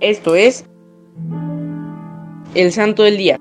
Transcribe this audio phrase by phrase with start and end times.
[0.00, 0.64] Esto es
[2.54, 3.36] el Santo del Día.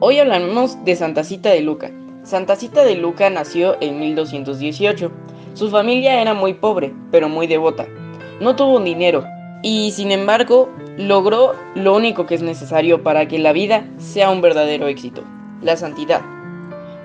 [0.00, 1.90] Hoy hablaremos de Santa Cita de Luca.
[2.22, 5.10] Santa Cita de Luca nació en 1218.
[5.54, 7.86] Su familia era muy pobre, pero muy devota.
[8.42, 9.24] No tuvo dinero
[9.62, 14.42] y, sin embargo, logró lo único que es necesario para que la vida sea un
[14.42, 15.22] verdadero éxito,
[15.62, 16.20] la santidad.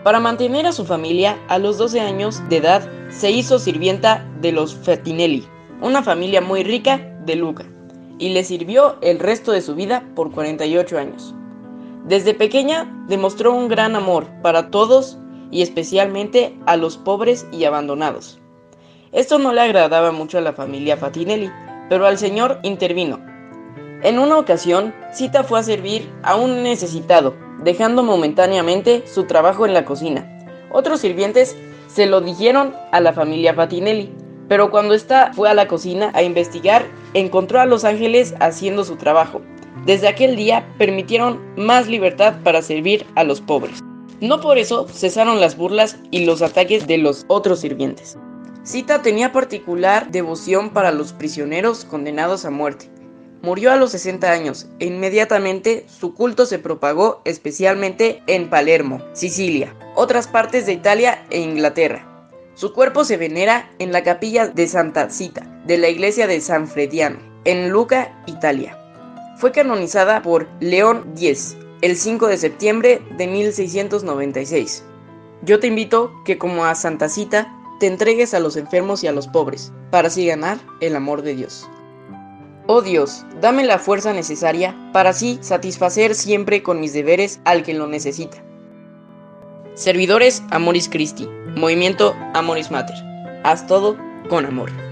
[0.03, 4.51] Para mantener a su familia, a los 12 años de edad, se hizo sirvienta de
[4.51, 5.45] los Fatinelli,
[5.81, 7.65] una familia muy rica de Luca,
[8.17, 11.35] y le sirvió el resto de su vida por 48 años.
[12.05, 15.19] Desde pequeña demostró un gran amor para todos
[15.51, 18.39] y especialmente a los pobres y abandonados.
[19.11, 21.51] Esto no le agradaba mucho a la familia Fatinelli,
[21.89, 23.19] pero al Señor intervino.
[24.03, 29.73] En una ocasión, Cita fue a servir a un necesitado, dejando momentáneamente su trabajo en
[29.73, 30.39] la cocina.
[30.71, 31.57] Otros sirvientes
[31.87, 34.13] se lo dijeron a la familia Fatinelli,
[34.47, 38.95] pero cuando ésta fue a la cocina a investigar, encontró a los ángeles haciendo su
[38.95, 39.41] trabajo.
[39.85, 43.79] Desde aquel día permitieron más libertad para servir a los pobres.
[44.19, 48.17] No por eso cesaron las burlas y los ataques de los otros sirvientes.
[48.63, 52.89] Cita tenía particular devoción para los prisioneros condenados a muerte.
[53.41, 59.73] Murió a los 60 años e inmediatamente su culto se propagó especialmente en Palermo, Sicilia,
[59.95, 62.16] otras partes de Italia e Inglaterra.
[62.57, 66.67] Su cuerpo se venera en la capilla de Santa Cita de la iglesia de San
[66.67, 68.75] Frediano, en Luca, Italia.
[69.37, 74.83] Fue canonizada por León X el 5 de septiembre de 1696.
[75.43, 77.47] Yo te invito que como a Santa Cita
[77.79, 81.35] te entregues a los enfermos y a los pobres, para así ganar el amor de
[81.35, 81.69] Dios.
[82.65, 87.75] Oh Dios, dame la fuerza necesaria para así satisfacer siempre con mis deberes al que
[87.75, 88.43] lo necesita.
[89.75, 92.95] Servidores Amoris Christi, Movimiento Amoris Mater.
[93.43, 93.97] Haz todo
[94.29, 94.86] con amor.